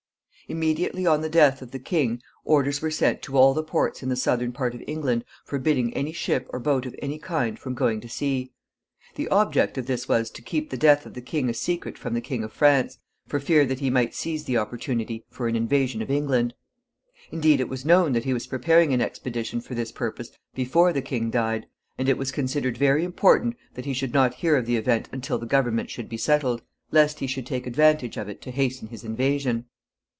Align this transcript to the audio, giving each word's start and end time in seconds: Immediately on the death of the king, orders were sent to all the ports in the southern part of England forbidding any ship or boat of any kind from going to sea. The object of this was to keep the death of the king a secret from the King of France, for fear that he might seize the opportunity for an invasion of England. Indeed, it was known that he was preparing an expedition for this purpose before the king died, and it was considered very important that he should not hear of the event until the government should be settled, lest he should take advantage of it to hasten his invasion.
Immediately 0.49 1.05
on 1.07 1.21
the 1.21 1.29
death 1.29 1.61
of 1.61 1.71
the 1.71 1.79
king, 1.79 2.21
orders 2.43 2.81
were 2.81 2.91
sent 2.91 3.21
to 3.21 3.37
all 3.37 3.53
the 3.53 3.63
ports 3.63 4.03
in 4.03 4.09
the 4.09 4.17
southern 4.17 4.51
part 4.51 4.75
of 4.75 4.83
England 4.85 5.23
forbidding 5.45 5.93
any 5.93 6.11
ship 6.11 6.45
or 6.49 6.59
boat 6.59 6.85
of 6.85 6.93
any 7.01 7.17
kind 7.17 7.57
from 7.57 7.73
going 7.73 8.01
to 8.01 8.09
sea. 8.09 8.51
The 9.15 9.29
object 9.29 9.77
of 9.77 9.85
this 9.87 10.09
was 10.09 10.29
to 10.31 10.41
keep 10.41 10.69
the 10.69 10.75
death 10.75 11.05
of 11.05 11.13
the 11.13 11.21
king 11.21 11.49
a 11.49 11.53
secret 11.53 11.97
from 11.97 12.15
the 12.15 12.19
King 12.19 12.43
of 12.43 12.51
France, 12.51 12.97
for 13.29 13.39
fear 13.39 13.65
that 13.65 13.79
he 13.79 13.89
might 13.89 14.13
seize 14.13 14.43
the 14.43 14.57
opportunity 14.57 15.23
for 15.29 15.47
an 15.47 15.55
invasion 15.55 16.01
of 16.01 16.11
England. 16.11 16.53
Indeed, 17.31 17.61
it 17.61 17.69
was 17.69 17.85
known 17.85 18.11
that 18.11 18.25
he 18.25 18.33
was 18.33 18.45
preparing 18.47 18.93
an 18.93 18.99
expedition 18.99 19.61
for 19.61 19.73
this 19.73 19.93
purpose 19.93 20.31
before 20.53 20.91
the 20.91 21.01
king 21.01 21.29
died, 21.29 21.65
and 21.97 22.09
it 22.09 22.17
was 22.17 22.29
considered 22.29 22.75
very 22.77 23.05
important 23.05 23.55
that 23.75 23.85
he 23.85 23.93
should 23.93 24.13
not 24.13 24.33
hear 24.33 24.57
of 24.57 24.65
the 24.65 24.75
event 24.75 25.07
until 25.13 25.37
the 25.37 25.45
government 25.45 25.89
should 25.89 26.09
be 26.09 26.17
settled, 26.17 26.61
lest 26.91 27.19
he 27.19 27.27
should 27.27 27.45
take 27.45 27.65
advantage 27.65 28.17
of 28.17 28.27
it 28.27 28.41
to 28.41 28.51
hasten 28.51 28.89
his 28.89 29.05
invasion. 29.05 29.67